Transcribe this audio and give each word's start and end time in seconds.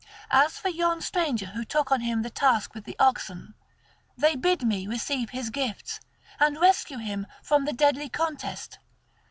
As 0.31 0.57
for 0.57 0.69
yon 0.69 0.99
stranger 0.99 1.45
who 1.45 1.63
took 1.63 1.91
on 1.91 2.01
him 2.01 2.23
the 2.23 2.31
task 2.31 2.73
with 2.73 2.85
the 2.85 2.95
oxen, 2.97 3.53
they 4.17 4.35
bid 4.35 4.63
me 4.63 4.87
receive 4.87 5.29
his 5.29 5.51
gifts 5.51 5.99
and 6.39 6.59
rescue 6.59 6.97
him 6.97 7.27
from 7.43 7.65
the 7.65 7.73
deadly 7.73 8.09
contest. 8.09 8.79